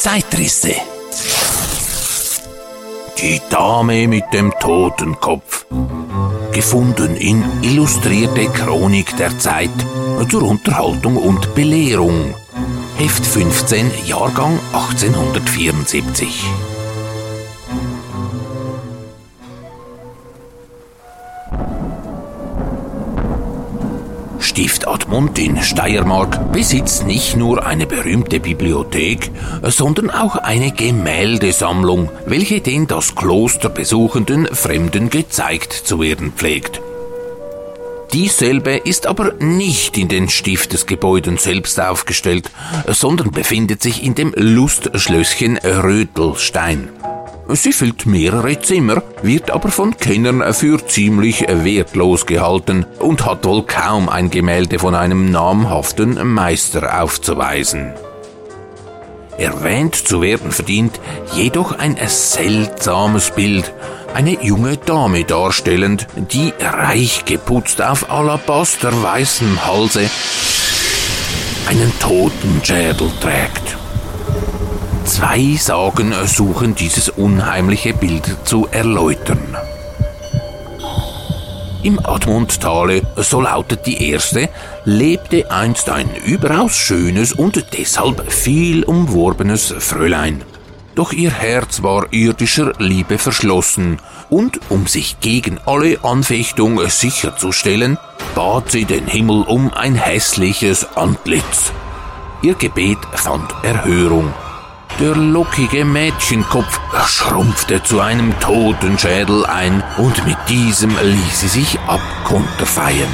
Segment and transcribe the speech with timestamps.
[0.00, 0.72] Zeitrisse.
[3.18, 5.66] Die Dame mit dem Totenkopf.
[6.52, 9.68] Gefunden in Illustrierte Chronik der Zeit
[10.30, 12.34] zur Unterhaltung und Belehrung.
[12.96, 16.44] Heft 15, Jahrgang 1874.
[24.60, 29.30] Stift Admont in Steiermark besitzt nicht nur eine berühmte Bibliothek,
[29.62, 36.82] sondern auch eine Gemäldesammlung, welche den das Kloster besuchenden Fremden gezeigt zu werden pflegt.
[38.12, 42.50] Dieselbe ist aber nicht in den Stiftesgebäuden selbst aufgestellt,
[42.86, 46.90] sondern befindet sich in dem Lustschlösschen Rötelstein.
[47.52, 53.64] Sie füllt mehrere Zimmer, wird aber von Kennern für ziemlich wertlos gehalten und hat wohl
[53.64, 57.92] kaum ein Gemälde von einem namhaften Meister aufzuweisen.
[59.38, 61.00] Erwähnt zu werden verdient
[61.32, 63.72] jedoch ein seltsames Bild,
[64.14, 70.10] eine junge Dame darstellend, die reich geputzt auf Alabaster weißem Halse
[71.68, 73.79] einen Totenschädel trägt.
[75.20, 79.54] Zwei Sagen suchen dieses unheimliche Bild zu erläutern.
[81.82, 84.48] Im Admundtale, so lautet die erste,
[84.86, 90.42] lebte einst ein überaus schönes und deshalb viel umworbenes Fräulein.
[90.94, 93.98] Doch ihr Herz war irdischer Liebe verschlossen,
[94.30, 97.98] und um sich gegen alle Anfechtung sicherzustellen,
[98.34, 101.72] bat sie den Himmel um ein hässliches Antlitz.
[102.40, 104.32] Ihr Gebet fand Erhörung,
[104.98, 113.08] der lockige Mädchenkopf schrumpfte zu einem Totenschädel ein und mit diesem ließ sie sich abkonterfeien.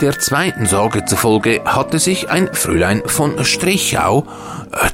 [0.00, 4.26] Der zweiten Sage zufolge hatte sich ein Fräulein von Strichau,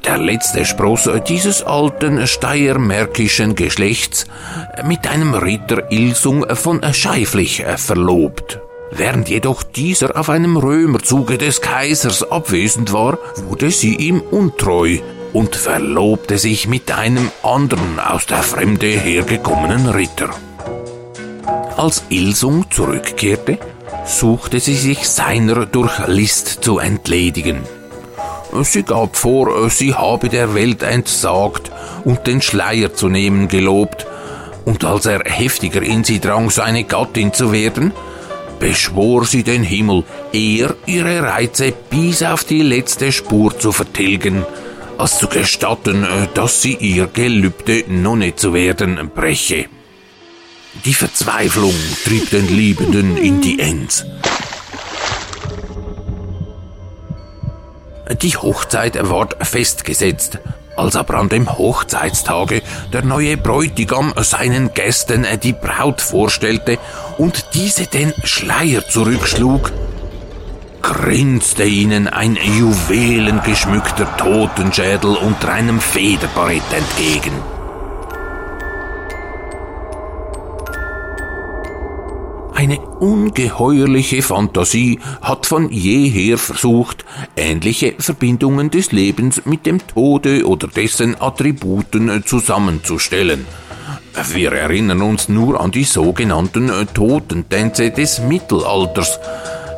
[0.05, 4.27] der letzte Spross dieses alten steiermärkischen Geschlechts,
[4.85, 8.61] mit einem Ritter Ilsung von Scheiflich verlobt.
[8.91, 14.99] Während jedoch dieser auf einem Römerzuge des Kaisers abwesend war, wurde sie ihm untreu
[15.33, 20.31] und verlobte sich mit einem anderen aus der Fremde hergekommenen Ritter.
[21.77, 23.59] Als Ilsung zurückkehrte,
[24.07, 27.61] suchte sie sich seiner durch List zu entledigen.
[28.63, 31.71] Sie gab vor, sie habe der Welt entsagt
[32.05, 34.07] und den Schleier zu nehmen gelobt,
[34.65, 37.93] und als er heftiger in sie drang, seine Gattin zu werden,
[38.59, 44.45] beschwor sie den Himmel, eher ihre Reize bis auf die letzte Spur zu vertilgen,
[44.99, 49.67] als zu gestatten, äh, dass sie ihr Gelübde Nonne zu werden breche.
[50.85, 51.75] Die Verzweiflung
[52.05, 54.05] trieb den Liebenden in die Enz.
[58.23, 60.39] Die Hochzeit ward festgesetzt,
[60.77, 66.79] als aber an dem Hochzeitstage der neue Bräutigam seinen Gästen die Braut vorstellte
[67.19, 69.73] und diese den Schleier zurückschlug,
[70.83, 77.33] grinste ihnen ein juwelengeschmückter Totenschädel unter einem Federbarett entgegen.
[83.01, 87.05] Ungeheuerliche Fantasie hat von jeher versucht,
[87.37, 93.47] ähnliche Verbindungen des Lebens mit dem Tode oder dessen Attributen zusammenzustellen.
[94.33, 99.19] Wir erinnern uns nur an die sogenannten Totentänze des Mittelalters,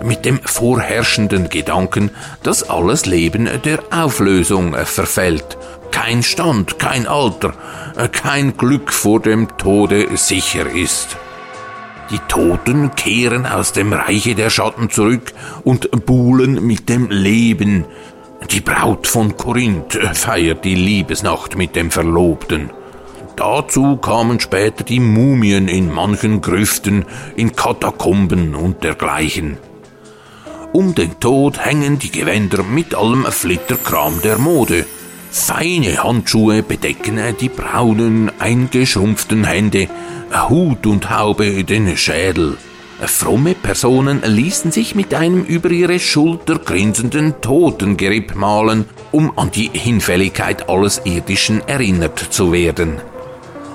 [0.02, 2.10] mit dem vorherrschenden Gedanken,
[2.42, 5.58] dass alles Leben der Auflösung verfällt.
[5.90, 7.54] Kein Stand, kein Alter,
[8.12, 11.16] kein Glück vor dem Tode sicher ist.
[12.10, 15.32] Die Toten kehren aus dem Reiche der Schatten zurück
[15.64, 17.84] und buhlen mit dem Leben.
[18.50, 22.70] Die Braut von Korinth feiert die Liebesnacht mit dem Verlobten.
[23.36, 27.04] Dazu kamen später die Mumien in manchen Grüften,
[27.36, 29.58] in Katakomben und dergleichen.
[30.72, 34.86] Um den Tod hängen die Gewänder mit allem Flitterkram der Mode.
[35.30, 39.88] Feine Handschuhe bedecken die braunen, eingeschrumpften Hände,
[40.48, 42.56] Hut und Haube den Schädel.
[43.00, 49.70] Fromme Personen ließen sich mit einem über ihre Schulter grinsenden Totengeripp malen, um an die
[49.72, 52.96] Hinfälligkeit alles Irdischen erinnert zu werden.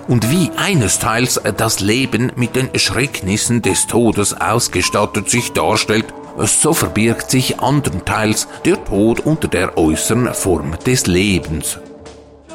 [0.10, 7.30] Und wie einesteils das Leben mit den Schrecknissen des Todes ausgestattet sich darstellt, so verbirgt
[7.30, 11.80] sich andernteils der Tod unter der äußeren Form des Lebens.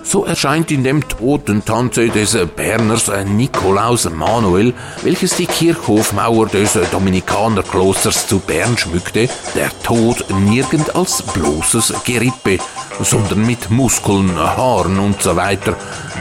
[0.02, 4.72] So erscheint in dem Totentanze des Berners Nikolaus Manuel,
[5.02, 12.58] welches die Kirchhofmauer des Dominikanerklosters zu Bern schmückte, der Tod nirgend als bloßes Gerippe,
[13.02, 15.36] sondern mit Muskeln, Haaren und so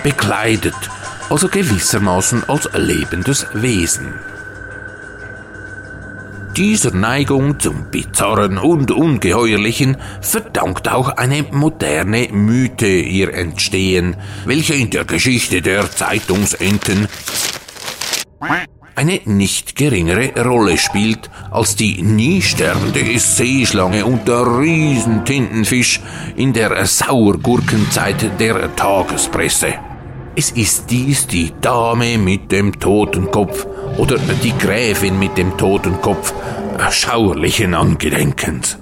[0.04, 0.76] bekleidet,
[1.30, 4.16] also gewissermaßen als lebendes Wesen.
[6.58, 14.16] Dieser Neigung zum Bizarren und Ungeheuerlichen verdankt auch eine moderne Mythe ihr Entstehen,
[14.46, 17.08] welche in der Geschichte der Zeitungsenten
[18.96, 26.02] eine nicht geringere Rolle spielt als die nie sterbende Seeschlange und der Riesentintenfisch
[26.38, 29.76] in der Sauergurkenzeit der Tagespresse.
[30.36, 36.34] Es ist dies die Dame mit dem Totenkopf oder die Gräfin mit dem Totenkopf,
[36.90, 38.78] schauerlichen Angedenkens.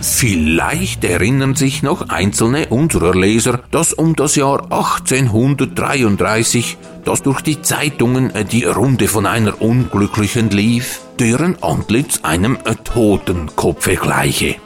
[0.00, 7.62] Vielleicht erinnern sich noch einzelne unserer Leser, dass um das Jahr 1833, das durch die
[7.62, 14.56] Zeitungen die Runde von einer Unglücklichen lief, deren Antlitz einem Totenkopfe gleiche.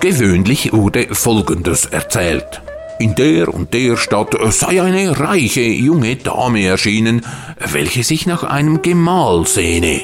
[0.00, 2.62] Gewöhnlich wurde Folgendes erzählt.
[3.00, 7.24] In der und der Stadt sei eine reiche junge Dame erschienen,
[7.58, 10.02] welche sich nach einem Gemahl sehne.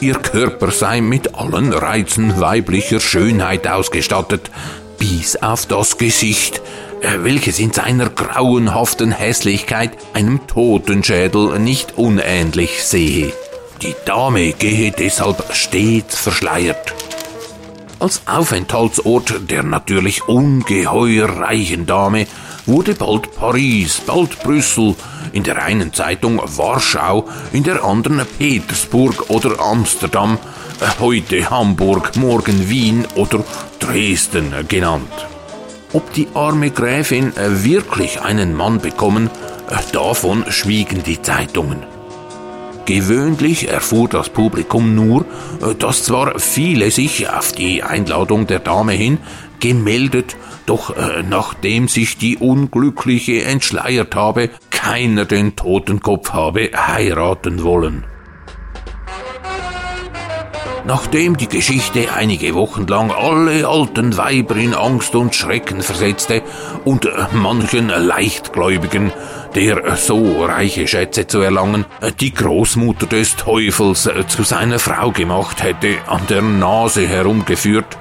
[0.00, 4.50] Ihr Körper sei mit allen Reizen weiblicher Schönheit ausgestattet,
[4.98, 6.62] bis auf das Gesicht,
[7.18, 13.34] welches in seiner grauenhaften Hässlichkeit einem Totenschädel nicht unähnlich sehe.
[13.82, 16.94] Die Dame gehe deshalb stets verschleiert.
[18.00, 22.26] Als Aufenthaltsort der natürlich ungeheuer reichen Dame
[22.64, 24.96] wurde bald Paris, bald Brüssel,
[25.32, 30.38] in der einen Zeitung Warschau, in der anderen Petersburg oder Amsterdam,
[30.98, 33.44] heute Hamburg, morgen Wien oder
[33.78, 35.28] Dresden genannt.
[35.92, 39.28] Ob die arme Gräfin wirklich einen Mann bekommen,
[39.92, 41.89] davon schwiegen die Zeitungen.
[42.90, 45.24] Gewöhnlich erfuhr das Publikum nur,
[45.62, 49.18] äh, dass zwar viele sich auf die Einladung der Dame hin
[49.60, 50.34] gemeldet,
[50.66, 58.06] doch äh, nachdem sich die Unglückliche entschleiert habe, keiner den Totenkopf habe heiraten wollen.
[60.84, 66.42] Nachdem die Geschichte einige Wochen lang alle alten Weiber in Angst und Schrecken versetzte
[66.84, 69.12] und manchen Leichtgläubigen,
[69.54, 71.84] der so reiche Schätze zu erlangen,
[72.20, 77.98] die Großmutter des Teufels zu seiner Frau gemacht hätte, an der Nase herumgeführt,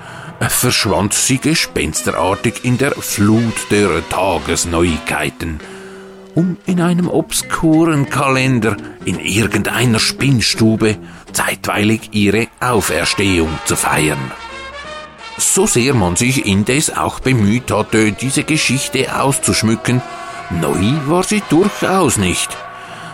[0.48, 5.60] verschwand sie gespensterartig in der Flut der Tagesneuigkeiten
[6.36, 10.98] um in einem obskuren Kalender in irgendeiner Spinnstube
[11.34, 14.32] zeitweilig ihre Auferstehung zu feiern.
[15.38, 20.02] So sehr man sich indes auch bemüht hatte, diese Geschichte auszuschmücken,
[20.50, 22.50] neu war sie durchaus nicht.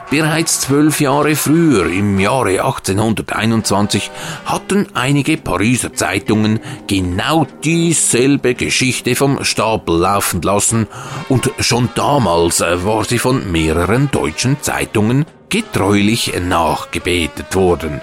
[0.10, 4.12] Bereits zwölf Jahre früher, im Jahre 1821,
[4.46, 10.88] hatten einige Pariser Zeitungen genau dieselbe Geschichte vom Stapel laufen lassen
[11.28, 18.00] und schon damals war sie von mehreren deutschen Zeitungen getreulich nachgebetet worden.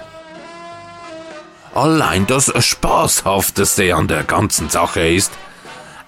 [1.73, 5.31] Allein das Spaßhafteste an der ganzen Sache ist,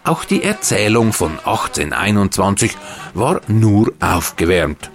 [0.06, 2.78] auch die Erzählung von 1821
[3.14, 4.92] war nur aufgewärmt.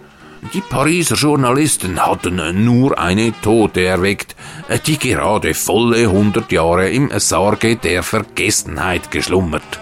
[0.55, 4.35] Die Pariser Journalisten hatten nur eine Tote erweckt,
[4.87, 9.81] die gerade volle 100 Jahre im Sarge der Vergessenheit geschlummert.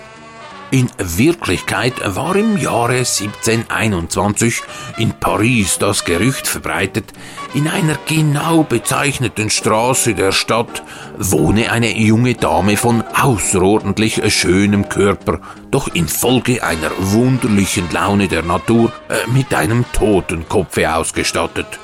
[0.70, 4.60] In Wirklichkeit war im Jahre 1721
[4.98, 7.14] in Paris das Gerücht verbreitet,
[7.54, 10.82] in einer genau bezeichneten Straße der Stadt
[11.16, 18.92] wohne eine junge Dame von außerordentlich schönem Körper, doch infolge einer wunderlichen Laune der Natur
[19.08, 21.78] äh, mit einem Totenkopfe ausgestattet.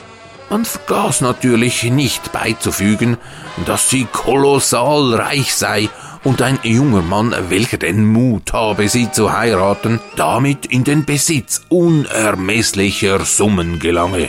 [0.50, 3.16] Man vergaß natürlich nicht beizufügen,
[3.64, 5.88] dass sie kolossal reich sei
[6.24, 11.62] und ein junger Mann, welcher den Mut habe, sie zu heiraten, damit in den Besitz
[11.68, 14.28] unermesslicher Summen gelange.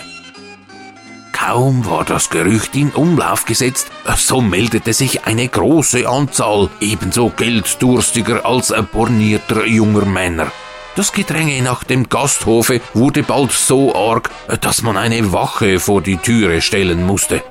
[1.31, 8.45] Kaum war das Gerücht in Umlauf gesetzt, so meldete sich eine große Anzahl ebenso gelddurstiger
[8.45, 10.51] als bornierter junger Männer.
[10.95, 14.29] Das Gedränge nach dem Gasthofe wurde bald so arg,
[14.61, 17.43] dass man eine Wache vor die Türe stellen musste.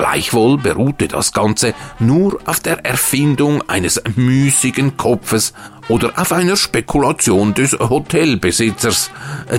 [0.00, 5.52] Gleichwohl beruhte das Ganze nur auf der Erfindung eines müßigen Kopfes
[5.88, 9.10] oder auf einer Spekulation des Hotelbesitzers,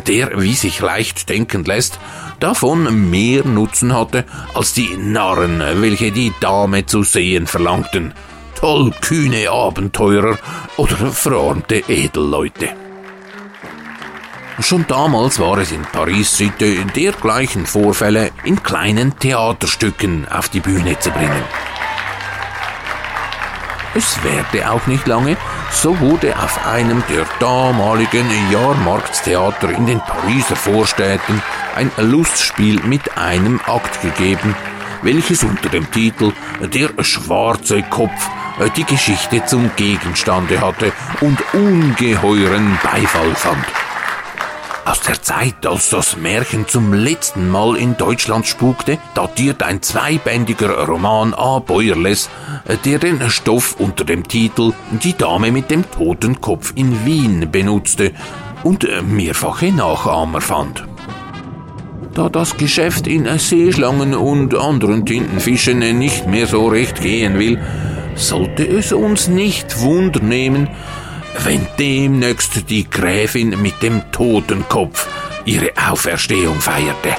[0.07, 1.99] der, wie sich leicht denken lässt,
[2.39, 8.11] davon mehr Nutzen hatte als die Narren, welche die Dame zu sehen verlangten.
[8.55, 10.39] tollkühne Abenteurer
[10.75, 12.90] oder verarmte Edelleute.
[14.61, 20.97] Schon damals war es in Paris Sitte, dergleichen Vorfälle in kleinen Theaterstücken auf die Bühne
[20.99, 21.43] zu bringen.
[23.93, 25.35] Es währte auch nicht lange,
[25.71, 31.41] so wurde auf einem der damaligen Jahrmarktstheater in den Pariser Vorstädten
[31.75, 34.55] ein Lustspiel mit einem Akt gegeben,
[35.01, 38.29] welches unter dem Titel Der schwarze Kopf
[38.77, 43.80] die Geschichte zum Gegenstande hatte und ungeheuren Beifall fand.
[44.83, 50.87] Aus der Zeit, als das Märchen zum letzten Mal in Deutschland spukte, datiert ein zweibändiger
[50.87, 51.59] Roman A.
[51.59, 52.29] Beuerles,
[52.83, 54.73] der den Stoff unter dem Titel
[55.03, 58.11] Die Dame mit dem toten Kopf in Wien benutzte
[58.63, 60.83] und mehrfache Nachahmer fand.
[62.15, 67.61] Da das Geschäft in Seeschlangen und anderen Tintenfischen nicht mehr so recht gehen will,
[68.15, 70.69] sollte es uns nicht wundernehmen,
[71.39, 75.07] wenn demnächst die Gräfin mit dem Totenkopf
[75.45, 77.15] ihre Auferstehung feierte.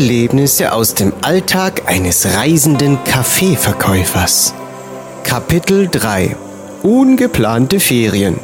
[0.00, 4.54] Erlebnisse aus dem Alltag eines reisenden Kaffeeverkäufers.
[5.24, 6.36] Kapitel 3
[6.82, 8.36] Ungeplante Ferien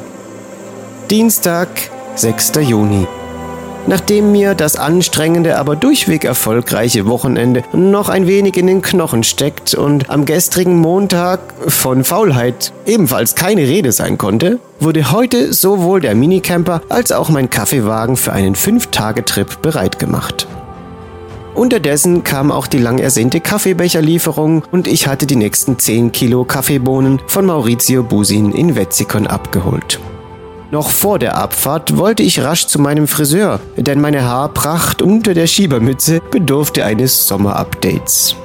[1.09, 1.67] Dienstag,
[2.13, 2.51] 6.
[2.61, 3.07] Juni.
[3.87, 9.73] Nachdem mir das anstrengende, aber durchweg erfolgreiche Wochenende noch ein wenig in den Knochen steckt
[9.73, 16.13] und am gestrigen Montag von Faulheit ebenfalls keine Rede sein konnte, wurde heute sowohl der
[16.13, 20.47] Minicamper als auch mein Kaffeewagen für einen 5-Tage-Trip bereit gemacht.
[21.57, 27.19] Unterdessen kam auch die lang ersehnte Kaffeebecherlieferung und ich hatte die nächsten 10 Kilo Kaffeebohnen
[27.25, 29.99] von Maurizio Busin in Wetzikon abgeholt.
[30.69, 35.47] Noch vor der Abfahrt wollte ich rasch zu meinem Friseur, denn meine Haarpracht unter der
[35.47, 38.35] Schiebermütze bedurfte eines Sommerupdates.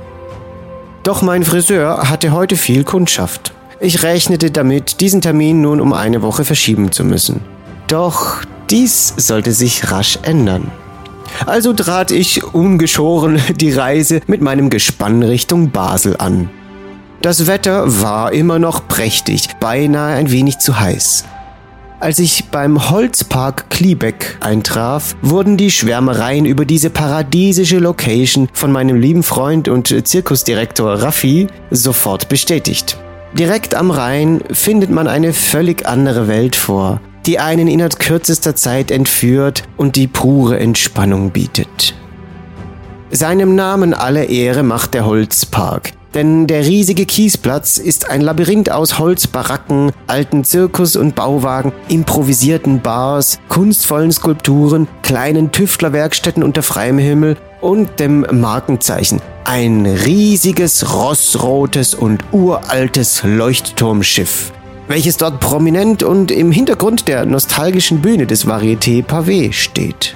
[1.02, 3.52] Doch mein Friseur hatte heute viel Kundschaft.
[3.78, 7.42] Ich rechnete damit, diesen Termin nun um eine Woche verschieben zu müssen.
[7.88, 8.38] Doch
[8.70, 10.70] dies sollte sich rasch ändern.
[11.46, 16.50] Also trat ich ungeschoren die Reise mit meinem Gespann Richtung Basel an.
[17.20, 21.24] Das Wetter war immer noch prächtig, beinahe ein wenig zu heiß.
[22.00, 28.96] Als ich beim Holzpark Kliebeck eintraf, wurden die Schwärmereien über diese paradiesische Location von meinem
[28.96, 32.98] lieben Freund und Zirkusdirektor Raffi sofort bestätigt.
[33.34, 38.90] Direkt am Rhein findet man eine völlig andere Welt vor, die einen innerhalb kürzester Zeit
[38.90, 41.94] entführt und die pure Entspannung bietet.
[43.10, 48.98] Seinem Namen alle Ehre macht der Holzpark, denn der riesige Kiesplatz ist ein Labyrinth aus
[48.98, 58.00] Holzbaracken, alten Zirkus- und Bauwagen, improvisierten Bars, kunstvollen Skulpturen, kleinen Tüftlerwerkstätten unter freiem Himmel und
[58.00, 59.20] dem Markenzeichen.
[59.44, 64.52] Ein riesiges, rossrotes und uraltes Leuchtturmschiff
[64.92, 70.14] welches dort prominent und im Hintergrund der nostalgischen Bühne des Varieté Pavé steht.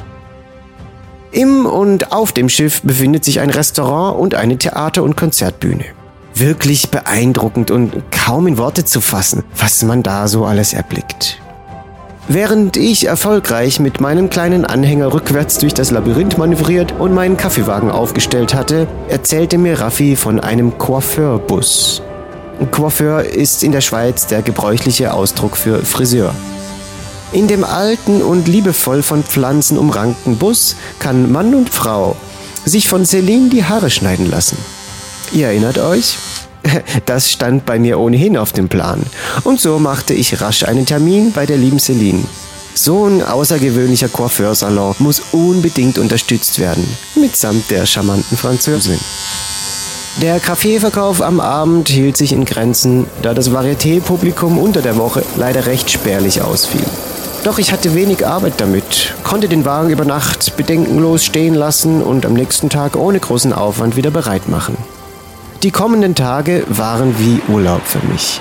[1.33, 5.87] Im und auf dem Schiff befindet sich ein Restaurant und eine Theater- und Konzertbühne.
[6.35, 11.41] Wirklich beeindruckend und kaum in Worte zu fassen, was man da so alles erblickt.
[12.29, 17.91] Während ich erfolgreich mit meinem kleinen Anhänger rückwärts durch das Labyrinth manövriert und meinen Kaffeewagen
[17.91, 22.03] aufgestellt hatte, erzählte mir Raffi von einem Coiffeurbus.
[22.65, 26.35] Coiffeur ist in der Schweiz der gebräuchliche Ausdruck für Friseur.
[27.33, 32.17] In dem alten und liebevoll von Pflanzen umrankten Bus kann Mann und Frau
[32.65, 34.57] sich von Celine die Haare schneiden lassen.
[35.33, 36.17] Ihr erinnert euch?
[37.07, 39.03] Das stand bei mir ohnehin auf dem Plan.
[39.45, 42.25] Und so machte ich rasch einen Termin bei der lieben Celine.
[42.75, 46.85] So ein außergewöhnlicher Coiffeursalon muss unbedingt unterstützt werden,
[47.15, 48.99] mitsamt der charmanten Französin.
[50.23, 55.67] Der Kaffeeverkauf am Abend hielt sich in Grenzen, da das Varieté-Publikum unter der Woche leider
[55.67, 56.87] recht spärlich ausfiel.
[57.45, 62.25] Doch ich hatte wenig Arbeit damit, konnte den Wagen über Nacht bedenkenlos stehen lassen und
[62.25, 64.79] am nächsten Tag ohne großen Aufwand wieder bereit machen.
[65.63, 68.41] Die kommenden Tage waren wie Urlaub für mich.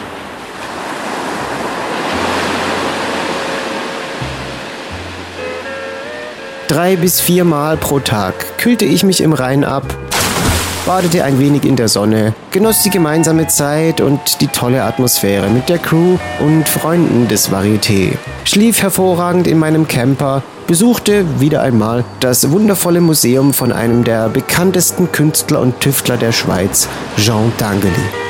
[6.69, 10.04] Drei bis viermal pro Tag kühlte ich mich im Rhein ab
[10.85, 15.67] badete ein wenig in der Sonne, genoss die gemeinsame Zeit und die tolle Atmosphäre mit
[15.67, 22.51] der Crew und Freunden des Varieté, schlief hervorragend in meinem Camper besuchte wieder einmal das
[22.51, 26.87] wundervolle Museum von einem der bekanntesten Künstler und Tüftler der Schweiz,
[27.17, 28.24] Jean Dangely.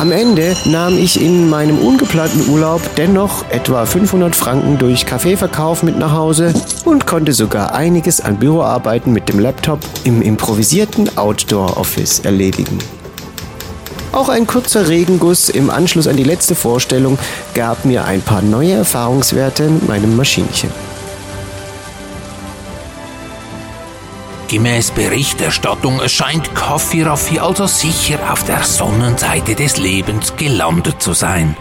[0.00, 5.98] Am Ende nahm ich in meinem ungeplanten Urlaub dennoch etwa 500 Franken durch Kaffeeverkauf mit
[5.98, 6.54] nach Hause
[6.86, 12.78] und konnte sogar einiges an Büroarbeiten mit dem Laptop im improvisierten Outdoor-Office erledigen.
[14.12, 17.18] Auch ein kurzer Regenguss im Anschluss an die letzte Vorstellung
[17.52, 20.70] gab mir ein paar neue Erfahrungswerte mit meinem Maschinchen.
[24.50, 31.56] Gemäß Berichterstattung scheint Kaffee Raffi also sicher auf der Sonnenseite des Lebens gelandet zu sein.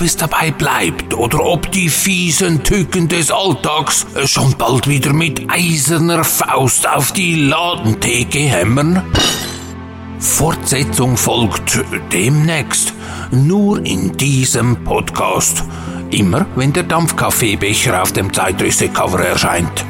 [0.00, 5.50] Ob es dabei bleibt oder ob die fiesen Tücken des Alltags schon bald wieder mit
[5.50, 9.02] eiserner Faust auf die Ladentheke hämmern?
[10.18, 12.94] Fortsetzung folgt demnächst,
[13.30, 15.64] nur in diesem Podcast.
[16.10, 19.84] Immer wenn der Dampfkaffeebecher auf dem Zeitrisse-Cover erscheint.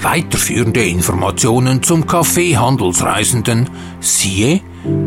[0.00, 3.68] Weiterführende Informationen zum Kaffeehandelsreisenden
[4.00, 4.62] siehe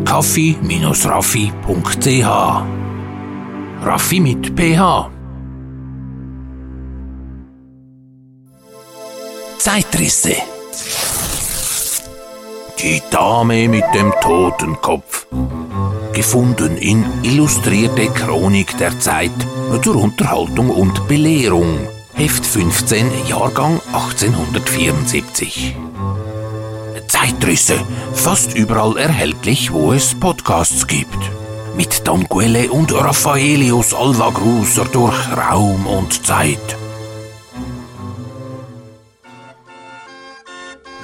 [0.05, 2.90] kaffee-raffi.ch
[3.83, 5.09] Raffi mit PH.
[9.57, 10.35] Zeitrisse.
[12.79, 15.25] Die Dame mit dem Totenkopf.
[16.13, 19.31] Gefunden in Illustrierte Chronik der Zeit
[19.81, 21.79] zur Unterhaltung und Belehrung.
[22.13, 25.75] Heft 15, Jahrgang 1874.
[27.07, 27.79] Zeitrisse,
[28.13, 31.31] fast überall erhältlich, wo es Podcasts gibt
[31.75, 36.77] mit Don Quelle und Raffaelius Alvagruser durch Raum und Zeit.